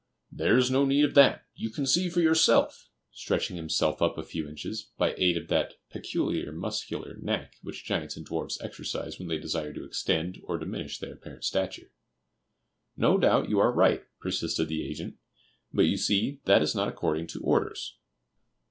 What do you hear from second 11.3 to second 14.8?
stature. "No doubt you are right," persisted